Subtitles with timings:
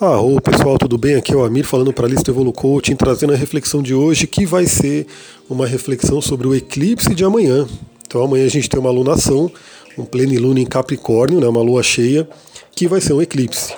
[0.00, 1.14] Ah, ô pessoal, tudo bem?
[1.14, 2.52] Aqui é o Amir falando para a Lista Evolu
[2.98, 5.06] trazendo a reflexão de hoje, que vai ser
[5.48, 7.64] uma reflexão sobre o eclipse de amanhã.
[8.04, 9.48] Então amanhã a gente tem uma lunação,
[9.96, 12.28] um plenilunio em Capricórnio, né, uma lua cheia,
[12.74, 13.72] que vai ser um eclipse.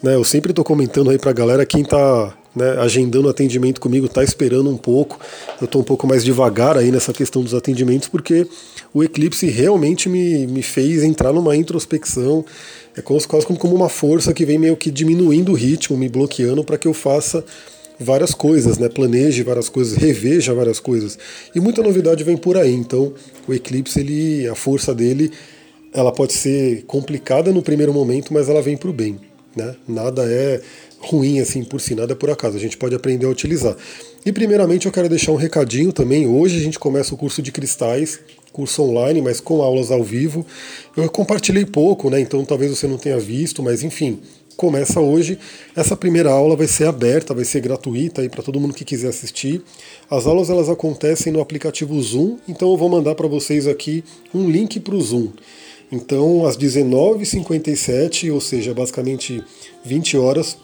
[0.00, 4.06] Né, eu sempre estou comentando aí para a galera, quem está né, agendando atendimento comigo
[4.06, 5.20] está esperando um pouco.
[5.60, 8.46] Eu estou um pouco mais devagar aí nessa questão dos atendimentos, porque
[8.94, 12.42] o eclipse realmente me, me fez entrar numa introspecção
[12.96, 16.78] é quase como uma força que vem meio que diminuindo o ritmo, me bloqueando para
[16.78, 17.44] que eu faça
[18.00, 18.88] várias coisas, né?
[18.88, 21.18] planeje várias coisas, reveja várias coisas.
[21.54, 22.72] E muita novidade vem por aí.
[22.72, 23.12] Então,
[23.46, 25.30] o eclipse, ele, a força dele,
[25.92, 29.20] ela pode ser complicada no primeiro momento, mas ela vem para o bem.
[29.54, 29.74] Né?
[29.86, 30.60] Nada é
[30.98, 32.56] ruim assim por si, nada por acaso.
[32.56, 33.76] A gente pode aprender a utilizar.
[34.24, 36.26] E primeiramente eu quero deixar um recadinho também.
[36.26, 38.20] Hoje a gente começa o curso de cristais
[38.56, 40.46] curso online, mas com aulas ao vivo.
[40.96, 42.18] Eu compartilhei pouco, né?
[42.18, 44.18] Então talvez você não tenha visto, mas enfim,
[44.56, 45.38] começa hoje.
[45.76, 49.08] Essa primeira aula vai ser aberta, vai ser gratuita aí para todo mundo que quiser
[49.08, 49.62] assistir.
[50.10, 54.02] As aulas elas acontecem no aplicativo Zoom, então eu vou mandar para vocês aqui
[54.34, 55.28] um link para o Zoom.
[55.92, 59.44] Então, às 19h57, ou seja, basicamente
[59.84, 60.56] 20 horas,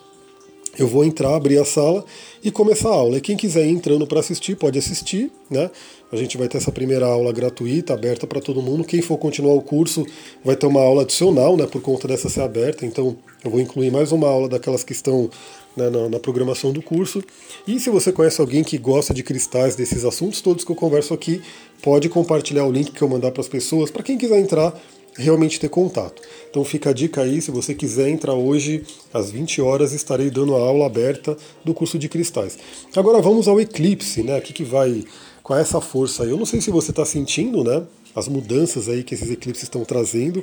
[0.78, 2.04] eu vou entrar, abrir a sala
[2.42, 3.18] e começar a aula.
[3.18, 5.70] E quem quiser ir entrando para assistir, pode assistir, né?
[6.10, 8.84] A gente vai ter essa primeira aula gratuita, aberta para todo mundo.
[8.84, 10.06] Quem for continuar o curso
[10.44, 12.84] vai ter uma aula adicional, né, por conta dessa ser aberta.
[12.84, 15.30] Então, eu vou incluir mais uma aula daquelas que estão
[15.74, 17.22] né, na, na, programação do curso.
[17.66, 21.14] E se você conhece alguém que gosta de cristais, desses assuntos todos que eu converso
[21.14, 21.40] aqui,
[21.80, 24.78] pode compartilhar o link que eu mandar para as pessoas, para quem quiser entrar
[25.16, 26.22] realmente ter contato.
[26.50, 28.82] Então fica a dica aí, se você quiser entrar hoje
[29.12, 32.58] às 20 horas, estarei dando a aula aberta do curso de cristais.
[32.96, 34.38] Agora vamos ao eclipse, né?
[34.38, 35.04] O que, que vai
[35.42, 36.30] com é essa força aí?
[36.30, 37.82] Eu não sei se você está sentindo, né?
[38.14, 40.42] As mudanças aí que esses eclipses estão trazendo.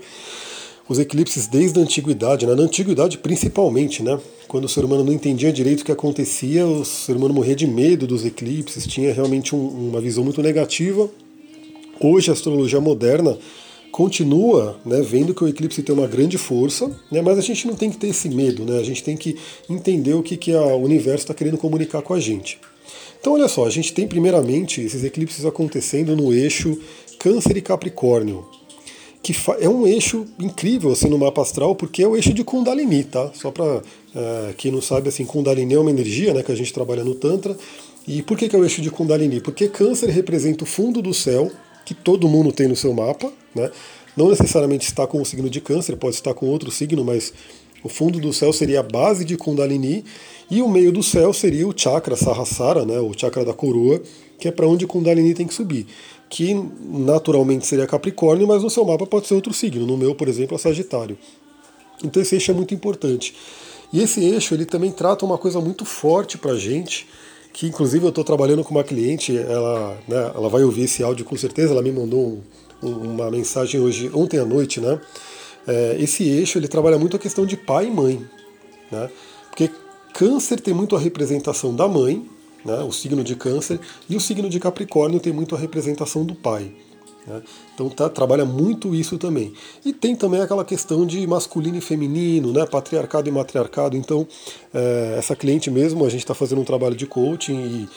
[0.87, 2.55] Os eclipses desde a antiguidade, né?
[2.55, 4.19] na antiguidade principalmente, né?
[4.47, 7.67] Quando o ser humano não entendia direito o que acontecia, o ser humano morria de
[7.67, 11.07] medo dos eclipses, tinha realmente um, uma visão muito negativa.
[11.99, 13.37] Hoje a astrologia moderna
[13.99, 17.75] continua né, vendo que o eclipse tem uma grande força, né, mas a gente não
[17.75, 19.35] tem que ter esse medo, né, a gente tem que
[19.69, 22.57] entender o que, que o universo está querendo comunicar com a gente.
[23.19, 26.79] Então, olha só, a gente tem primeiramente esses eclipses acontecendo no eixo
[27.19, 28.47] Câncer e Capricórnio,
[29.21, 33.03] que é um eixo incrível assim, no mapa astral, porque é o eixo de Kundalini,
[33.03, 33.29] tá?
[33.33, 33.81] Só para
[34.15, 37.15] é, quem não sabe, assim, Kundalini é uma energia né, que a gente trabalha no
[37.15, 37.53] Tantra.
[38.07, 39.41] E por que, que é o eixo de Kundalini?
[39.41, 41.51] Porque Câncer representa o fundo do céu,
[41.85, 43.71] que todo mundo tem no seu mapa, né?
[44.15, 47.33] Não necessariamente está com o signo de câncer, pode estar com outro signo, mas
[47.83, 50.03] o fundo do céu seria a base de Kundalini
[50.51, 54.01] e o meio do céu seria o chakra Sahasrara, né, o chakra da coroa,
[54.37, 55.85] que é para onde Kundalini tem que subir.
[56.29, 59.85] Que naturalmente seria Capricórnio, mas no seu mapa pode ser outro signo.
[59.85, 61.17] No meu, por exemplo, é Sagitário.
[62.03, 63.33] Então esse eixo é muito importante.
[63.91, 67.07] E esse eixo ele também trata uma coisa muito forte para a gente,
[67.53, 71.25] que inclusive eu estou trabalhando com uma cliente, ela, né, ela vai ouvir esse áudio
[71.25, 72.41] com certeza, ela me mandou
[72.81, 74.99] um, um, uma mensagem hoje, ontem à noite, né?
[75.67, 78.25] É, esse eixo ele trabalha muito a questão de pai e mãe,
[78.91, 79.09] né?
[79.49, 79.69] Porque
[80.13, 82.25] câncer tem muito a representação da mãe,
[82.63, 83.79] né, o signo de câncer,
[84.09, 86.71] e o signo de Capricórnio tem muito a representação do pai.
[87.29, 87.41] Né?
[87.75, 89.53] Então tá, trabalha muito isso também.
[89.85, 92.65] E tem também aquela questão de masculino e feminino, né?
[92.65, 93.95] patriarcado e matriarcado.
[93.95, 94.27] Então,
[94.73, 97.89] é, essa cliente mesmo, a gente está fazendo um trabalho de coaching e,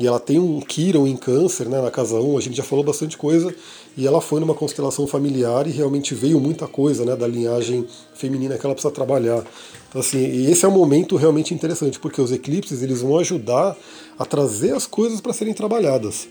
[0.00, 2.82] e ela tem um Kiron em câncer né, na casa 1, a gente já falou
[2.82, 3.54] bastante coisa,
[3.96, 8.56] e ela foi numa constelação familiar e realmente veio muita coisa né, da linhagem feminina
[8.56, 9.44] que ela precisa trabalhar.
[9.88, 13.76] Então, assim, e esse é um momento realmente interessante, porque os eclipses eles vão ajudar
[14.18, 16.28] a trazer as coisas para serem trabalhadas.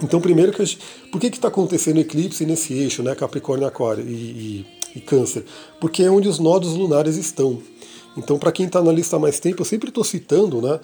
[0.00, 0.78] Então, primeiro, que
[1.10, 4.66] por que está acontecendo eclipse nesse eixo, né, Capricórnio, Aquário e, e,
[4.96, 5.44] e Câncer?
[5.80, 7.60] Porque é onde os nodos lunares estão.
[8.16, 10.80] Então, para quem está na lista há mais tempo, eu sempre estou citando, né,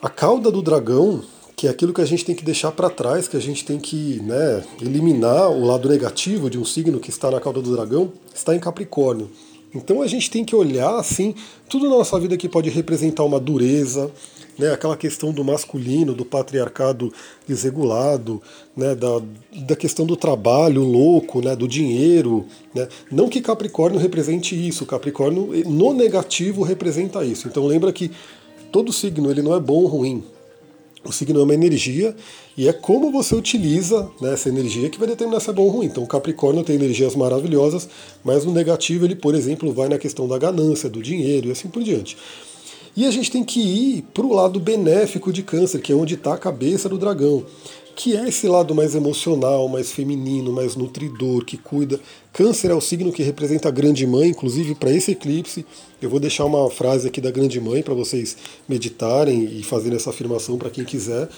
[0.00, 1.22] a cauda do dragão,
[1.56, 3.78] que é aquilo que a gente tem que deixar para trás, que a gente tem
[3.78, 8.12] que né, eliminar o lado negativo de um signo que está na cauda do dragão,
[8.34, 9.30] está em Capricórnio.
[9.74, 11.34] Então a gente tem que olhar assim,
[11.68, 14.10] tudo na nossa vida que pode representar uma dureza,
[14.58, 17.12] né, aquela questão do masculino, do patriarcado
[17.46, 18.42] desregulado,
[18.76, 19.22] né, da,
[19.66, 22.46] da questão do trabalho louco, né, do dinheiro.
[22.74, 22.86] Né.
[23.10, 27.48] Não que Capricórnio represente isso, Capricórnio no negativo representa isso.
[27.48, 28.10] Então lembra que
[28.70, 30.22] todo signo ele não é bom ou ruim,
[31.04, 32.14] o signo é uma energia
[32.56, 35.70] e é como você utiliza né, essa energia que vai determinar se é bom ou
[35.70, 35.86] ruim.
[35.86, 37.88] Então, o Capricórnio tem energias maravilhosas,
[38.22, 41.68] mas no negativo ele, por exemplo, vai na questão da ganância, do dinheiro e assim
[41.68, 42.16] por diante.
[42.94, 46.14] E a gente tem que ir para o lado benéfico de Câncer, que é onde
[46.14, 47.44] está a cabeça do dragão.
[47.94, 52.00] Que é esse lado mais emocional, mais feminino, mais nutridor, que cuida.
[52.32, 55.64] Câncer é o signo que representa a grande mãe, inclusive para esse eclipse.
[56.00, 58.36] Eu vou deixar uma frase aqui da grande mãe para vocês
[58.68, 61.28] meditarem e fazerem essa afirmação para quem quiser.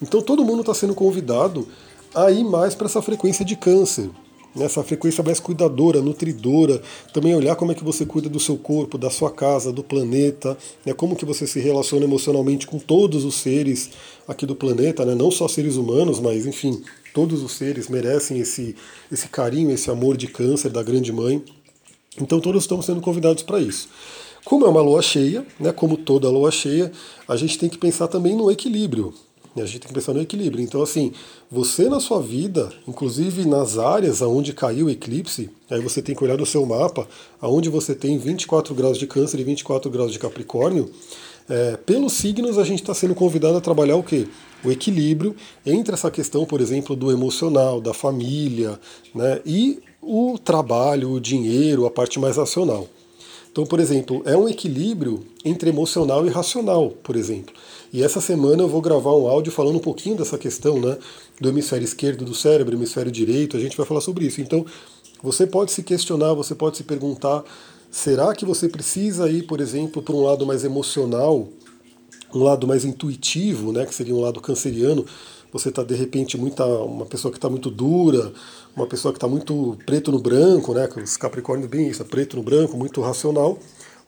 [0.00, 1.66] Então todo mundo está sendo convidado
[2.14, 4.10] a ir mais para essa frequência de câncer
[4.60, 6.82] essa frequência mais cuidadora, nutridora,
[7.12, 10.56] também olhar como é que você cuida do seu corpo, da sua casa, do planeta,
[10.84, 13.90] né, como que você se relaciona emocionalmente com todos os seres
[14.28, 16.82] aqui do planeta, né, não só seres humanos, mas enfim,
[17.14, 18.76] todos os seres merecem esse,
[19.10, 21.42] esse carinho, esse amor de câncer da grande mãe.
[22.20, 23.88] Então todos estão sendo convidados para isso.
[24.44, 26.92] Como é uma lua cheia, né, como toda lua cheia,
[27.26, 29.14] a gente tem que pensar também no equilíbrio.
[29.54, 30.64] A gente tem que pensar no equilíbrio.
[30.64, 31.12] Então, assim,
[31.50, 36.24] você na sua vida, inclusive nas áreas aonde caiu o eclipse, aí você tem que
[36.24, 37.06] olhar no seu mapa,
[37.40, 40.90] aonde você tem 24 graus de câncer e 24 graus de capricórnio,
[41.48, 44.26] é, pelos signos a gente está sendo convidado a trabalhar o quê?
[44.64, 45.34] O equilíbrio
[45.66, 48.78] entre essa questão, por exemplo, do emocional, da família,
[49.14, 52.88] né, e o trabalho, o dinheiro, a parte mais racional.
[53.52, 57.54] Então, por exemplo, é um equilíbrio entre emocional e racional, por exemplo.
[57.92, 60.96] E essa semana eu vou gravar um áudio falando um pouquinho dessa questão, né,
[61.38, 64.40] do hemisfério esquerdo do cérebro, hemisfério direito, a gente vai falar sobre isso.
[64.40, 64.64] Então,
[65.22, 67.44] você pode se questionar, você pode se perguntar,
[67.90, 71.46] será que você precisa ir, por exemplo, para um lado mais emocional,
[72.34, 75.04] um lado mais intuitivo, né, que seria um lado canceriano,
[75.52, 78.32] você está de repente muita, uma pessoa que está muito dura,
[78.74, 80.88] uma pessoa que está muito preto no branco, né?
[80.96, 83.58] Os Capricórnios bem isso, é preto no branco, muito racional.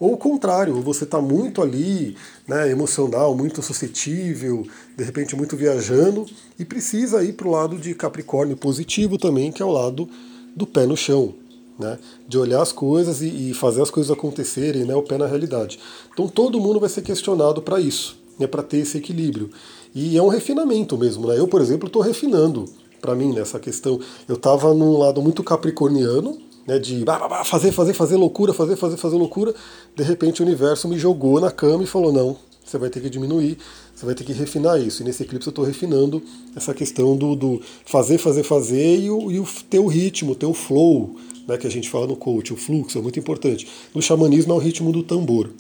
[0.01, 2.17] Ou o contrário, você está muito ali,
[2.49, 6.27] né, emocional, muito suscetível, de repente muito viajando,
[6.59, 10.09] e precisa ir para o lado de Capricórnio positivo também, que é o lado
[10.55, 11.35] do pé no chão,
[11.79, 11.99] né,
[12.29, 15.79] de olhar as coisas e, e fazer as coisas acontecerem, né, o pé na realidade.
[16.13, 19.51] Então todo mundo vai ser questionado para isso, né, para ter esse equilíbrio.
[19.95, 21.29] E é um refinamento mesmo.
[21.29, 21.39] Né?
[21.39, 22.65] Eu, por exemplo, estou refinando
[23.01, 24.01] para mim nessa questão.
[24.29, 27.05] Eu estava num lado muito capricorniano, né, de
[27.45, 29.55] fazer, fazer, fazer loucura, fazer, fazer, fazer loucura.
[29.95, 33.11] De repente o universo me jogou na cama e falou: não, você vai ter que
[33.11, 33.59] diminuir,
[33.95, 35.03] você vai ter que refinar isso.
[35.03, 36.23] E nesse eclipse eu estou refinando
[36.57, 41.17] essa questão do, do, fazer, fazer, fazer e o, e o teu ritmo, teu flow,
[41.47, 43.69] né, que a gente fala no coach, o fluxo é muito importante.
[43.95, 45.51] No xamanismo é o ritmo do tambor.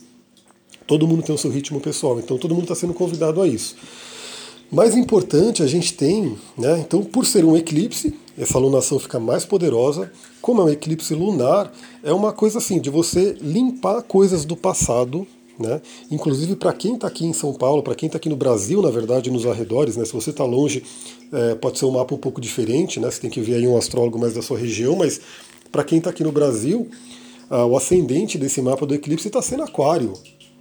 [0.86, 3.76] Todo mundo tem o seu ritmo pessoal, então todo mundo está sendo convidado a isso.
[4.70, 9.44] Mais importante, a gente tem, né, então por ser um eclipse, essa lunação fica mais
[9.44, 10.10] poderosa.
[10.42, 11.72] Como é um eclipse lunar,
[12.02, 15.26] é uma coisa assim, de você limpar coisas do passado,
[15.58, 15.80] né?
[16.10, 18.90] Inclusive para quem está aqui em São Paulo, para quem está aqui no Brasil, na
[18.90, 20.04] verdade, nos arredores, né?
[20.04, 20.82] Se você está longe,
[21.32, 23.10] é, pode ser um mapa um pouco diferente, né?
[23.10, 25.20] Você tem que ver aí um astrólogo mais da sua região, mas
[25.70, 26.88] para quem está aqui no Brasil,
[27.48, 30.12] ah, o ascendente desse mapa do eclipse está sendo aquário,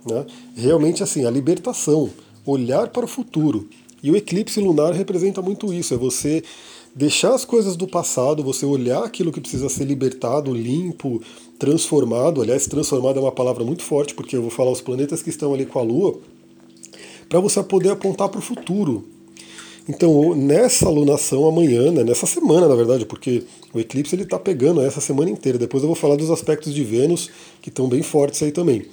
[0.06, 0.26] né?
[0.56, 2.10] Realmente assim, a libertação,
[2.46, 3.68] olhar para o futuro.
[4.02, 6.44] E o eclipse lunar representa muito isso, é você
[6.96, 11.22] deixar as coisas do passado, você olhar aquilo que precisa ser libertado, limpo,
[11.58, 12.42] transformado.
[12.42, 15.54] Aliás, transformado é uma palavra muito forte, porque eu vou falar os planetas que estão
[15.54, 16.20] ali com a Lua,
[17.28, 19.08] para você poder apontar para o futuro.
[19.88, 24.80] Então, nessa lunação amanhã, né, nessa semana, na verdade, porque o eclipse ele está pegando
[24.82, 25.58] essa semana inteira.
[25.58, 27.30] Depois eu vou falar dos aspectos de Vênus
[27.62, 28.86] que estão bem fortes aí também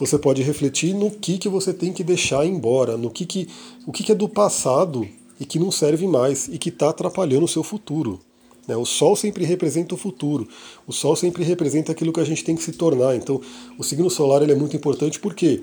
[0.00, 3.46] você pode refletir no que, que você tem que deixar embora, no que, que
[3.86, 5.06] o que, que é do passado
[5.38, 8.18] e que não serve mais e que está atrapalhando o seu futuro.
[8.66, 8.74] Né?
[8.74, 10.48] O Sol sempre representa o futuro,
[10.86, 13.14] o Sol sempre representa aquilo que a gente tem que se tornar.
[13.14, 13.42] Então,
[13.78, 15.60] o signo solar ele é muito importante porque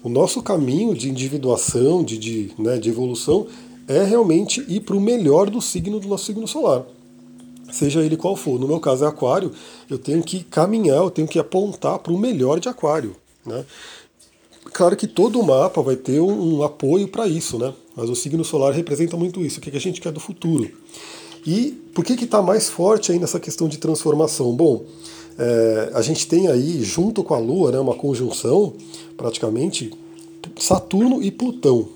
[0.00, 3.48] o nosso caminho de individuação, de, de, né, de evolução,
[3.88, 6.86] é realmente ir para o melhor do signo do nosso signo solar
[7.70, 8.60] seja ele qual for.
[8.60, 9.50] No meu caso é Aquário,
[9.88, 13.16] eu tenho que caminhar, eu tenho que apontar para o melhor de Aquário.
[13.44, 13.64] Né?
[14.72, 17.74] Claro que todo o mapa vai ter um, apoio para isso, né?
[17.96, 20.70] mas o signo solar representa muito isso, o que a gente quer do futuro.
[21.44, 24.54] E por que está mais forte ainda essa questão de transformação?
[24.54, 24.84] Bom,
[25.38, 28.74] é, a gente tem aí, junto com a Lua, né, uma conjunção,
[29.16, 29.90] praticamente,
[30.58, 31.88] Saturno e Plutão.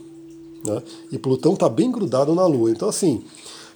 [0.64, 0.82] Né?
[1.12, 2.70] E Plutão está bem grudado na Lua.
[2.70, 3.22] Então, assim,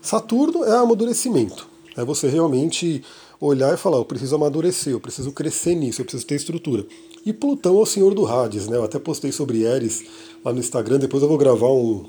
[0.03, 1.69] Saturno é amadurecimento.
[1.97, 3.03] É você realmente
[3.41, 6.85] olhar e falar, eu preciso amadurecer, eu preciso crescer nisso, eu preciso ter estrutura.
[7.25, 8.77] E Plutão é o senhor do Hades, né?
[8.77, 10.05] Eu até postei sobre Eris
[10.45, 12.05] lá no Instagram, depois eu vou gravar um,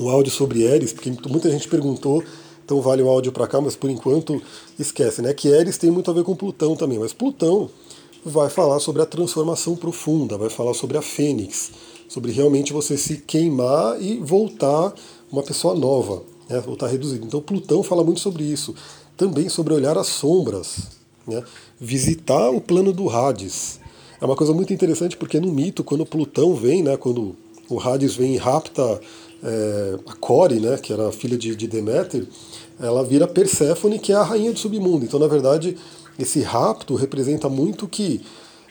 [0.00, 2.22] um áudio sobre Eris, porque muita gente perguntou,
[2.64, 4.40] então vale o áudio para cá, mas por enquanto
[4.78, 5.32] esquece, né?
[5.34, 7.70] Que Eris tem muito a ver com Plutão também, mas Plutão
[8.24, 11.70] vai falar sobre a transformação profunda, vai falar sobre a Fênix,
[12.08, 14.92] sobre realmente você se queimar e voltar
[15.30, 16.60] uma pessoa nova, né?
[16.60, 17.24] voltar reduzido.
[17.24, 18.74] Então Plutão fala muito sobre isso,
[19.16, 20.88] também sobre olhar as sombras,
[21.26, 21.42] né?
[21.80, 23.80] visitar o plano do Hades.
[24.20, 27.36] É uma coisa muito interessante porque no mito, quando Plutão vem, né, quando
[27.68, 29.00] o Hades vem e rapta
[29.42, 32.26] é, a Core, né, que era filha de, de Deméter,
[32.80, 35.04] ela vira Perséfone, que é a rainha do submundo.
[35.04, 35.76] Então, na verdade,
[36.18, 38.22] esse rapto representa muito que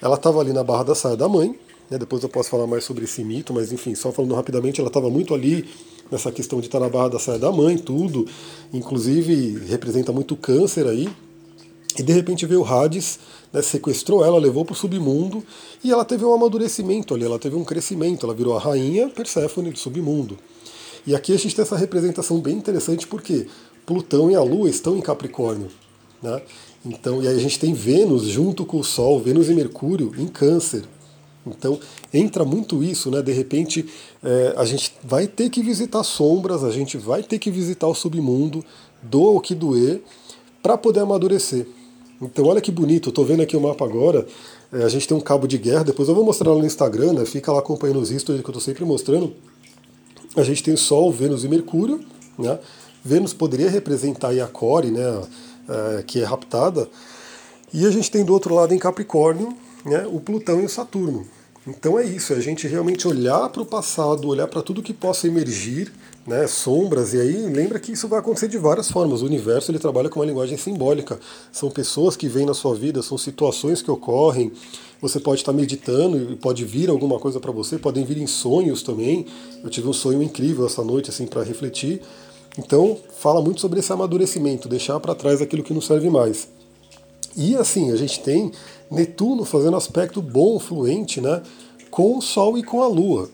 [0.01, 1.55] ela estava ali na barra da saia da mãe,
[1.89, 4.89] né, depois eu posso falar mais sobre esse mito, mas enfim, só falando rapidamente, ela
[4.89, 5.65] estava muito ali
[6.11, 8.27] nessa questão de estar na barra da saia da mãe, tudo,
[8.73, 11.09] inclusive representa muito câncer aí,
[11.97, 13.19] e de repente veio o Hades,
[13.53, 15.43] né, sequestrou ela, levou para o submundo,
[15.83, 19.71] e ela teve um amadurecimento ali, ela teve um crescimento, ela virou a rainha Perséfone
[19.71, 20.37] do submundo.
[21.07, 23.47] E aqui a gente tem essa representação bem interessante porque
[23.85, 25.69] Plutão e a Lua estão em Capricórnio.
[26.21, 26.41] Né?
[26.83, 30.27] Então, e aí a gente tem Vênus junto com o Sol, Vênus e Mercúrio em
[30.27, 30.83] Câncer.
[31.45, 31.79] Então
[32.13, 33.21] entra muito isso, né?
[33.21, 33.85] De repente
[34.23, 37.93] é, a gente vai ter que visitar sombras, a gente vai ter que visitar o
[37.93, 38.63] submundo,
[39.01, 40.01] doa o que doer,
[40.61, 41.67] para poder amadurecer.
[42.21, 44.25] Então olha que bonito, tô vendo aqui o mapa agora,
[44.71, 47.13] é, a gente tem um cabo de guerra, depois eu vou mostrar lá no Instagram,
[47.13, 47.25] né?
[47.25, 49.33] Fica lá acompanhando os stories que eu tô sempre mostrando.
[50.35, 52.03] A gente tem Sol, Vênus e Mercúrio,
[52.37, 52.59] né?
[53.03, 55.21] Vênus poderia representar a Core, né?
[55.67, 56.89] É, que é raptada.
[57.73, 61.25] E a gente tem do outro lado em Capricórnio, né, o Plutão e o Saturno.
[61.67, 64.93] Então é isso, é a gente realmente olhar para o passado, olhar para tudo que
[64.93, 65.91] possa emergir,
[66.27, 69.23] né, sombras, e aí lembra que isso vai acontecer de várias formas.
[69.23, 71.19] O universo ele trabalha com uma linguagem simbólica.
[71.51, 74.51] São pessoas que vêm na sua vida, são situações que ocorrem.
[75.01, 78.83] Você pode estar meditando e pode vir alguma coisa para você, podem vir em sonhos
[78.83, 79.25] também.
[79.63, 81.99] Eu tive um sonho incrível essa noite assim para refletir.
[82.59, 86.47] Então, fala muito sobre esse amadurecimento, deixar para trás aquilo que não serve mais.
[87.35, 88.51] E assim, a gente tem
[88.89, 91.41] Netuno fazendo aspecto bom, fluente, né,
[91.89, 93.29] com o Sol e com a Lua.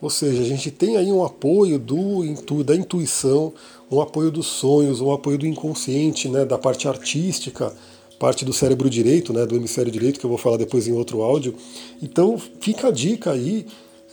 [0.00, 2.22] Ou seja, a gente tem aí um apoio do,
[2.62, 3.52] da intuição,
[3.90, 7.74] um apoio dos sonhos, um apoio do inconsciente, né, da parte artística,
[8.18, 11.22] parte do cérebro direito, né, do hemisfério direito, que eu vou falar depois em outro
[11.22, 11.54] áudio.
[12.02, 13.66] Então fica a dica aí,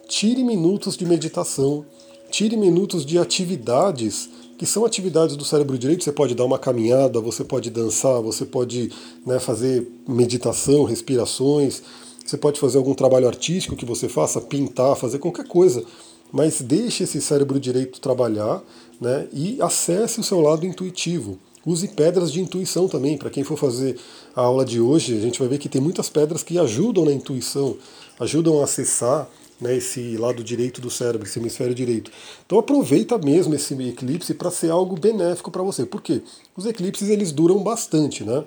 [0.07, 1.85] tire minutos de meditação,
[2.29, 4.29] tire minutos de atividades
[4.61, 6.03] que são atividades do cérebro direito.
[6.03, 8.91] Você pode dar uma caminhada, você pode dançar, você pode
[9.25, 11.81] né, fazer meditação, respirações,
[12.23, 15.83] você pode fazer algum trabalho artístico que você faça, pintar, fazer qualquer coisa.
[16.31, 18.61] Mas deixe esse cérebro direito trabalhar
[19.01, 21.39] né, e acesse o seu lado intuitivo.
[21.65, 23.17] Use pedras de intuição também.
[23.17, 23.97] Para quem for fazer
[24.35, 27.11] a aula de hoje, a gente vai ver que tem muitas pedras que ajudam na
[27.11, 27.77] intuição,
[28.19, 29.27] ajudam a acessar
[29.61, 32.11] né, esse lado direito do cérebro, esse hemisfério direito.
[32.45, 35.85] Então aproveita mesmo esse eclipse para ser algo benéfico para você.
[35.85, 36.21] Por quê?
[36.57, 38.43] Os eclipses eles duram bastante, né?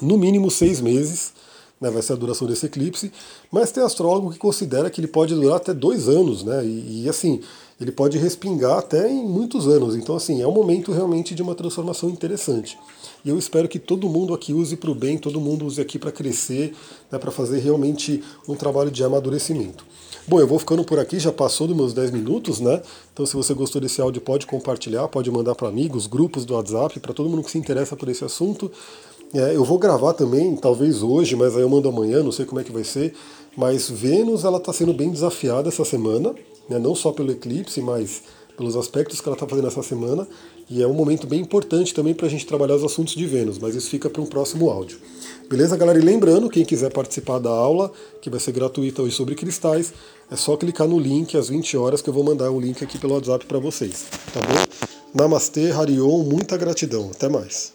[0.00, 1.32] No mínimo seis meses
[1.80, 3.12] né, vai ser a duração desse eclipse,
[3.50, 6.64] mas tem astrólogo que considera que ele pode durar até dois anos, né?
[6.64, 7.40] E, e assim,
[7.80, 9.96] ele pode respingar até em muitos anos.
[9.96, 12.78] Então, assim, é um momento realmente de uma transformação interessante.
[13.24, 15.98] E eu espero que todo mundo aqui use para o bem, todo mundo use aqui
[15.98, 16.74] para crescer,
[17.10, 19.84] né, para fazer realmente um trabalho de amadurecimento.
[20.26, 22.80] Bom, eu vou ficando por aqui, já passou dos meus 10 minutos, né?
[23.12, 26.98] Então, se você gostou desse áudio, pode compartilhar, pode mandar para amigos, grupos do WhatsApp,
[26.98, 28.72] para todo mundo que se interessa por esse assunto.
[29.34, 32.60] É, eu vou gravar também, talvez hoje, mas aí eu mando amanhã, não sei como
[32.60, 33.12] é que vai ser.
[33.56, 36.32] Mas Vênus, ela está sendo bem desafiada essa semana,
[36.68, 36.78] né?
[36.78, 38.22] não só pelo eclipse, mas
[38.56, 40.26] pelos aspectos que ela está fazendo essa semana.
[40.70, 43.58] E é um momento bem importante também para a gente trabalhar os assuntos de Vênus,
[43.58, 44.98] mas isso fica para um próximo áudio.
[45.50, 45.98] Beleza, galera?
[45.98, 47.90] E lembrando, quem quiser participar da aula,
[48.22, 49.92] que vai ser gratuita hoje sobre cristais,
[50.30, 52.98] é só clicar no link às 20 horas que eu vou mandar o link aqui
[52.98, 54.88] pelo WhatsApp para vocês, tá bom?
[55.12, 57.10] Namastê, Harion, muita gratidão.
[57.12, 57.74] Até mais.